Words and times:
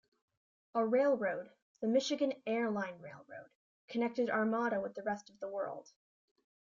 A 0.73 0.83
railroad, 0.83 1.51
the 1.81 1.85
Michigan 1.87 2.33
Air-Line 2.47 2.99
Railroad, 3.01 3.51
connected 3.87 4.31
Armada 4.31 4.81
with 4.81 4.95
the 4.95 5.03
rest 5.03 5.29
of 5.29 5.39
the 5.39 5.47
world. 5.47 5.93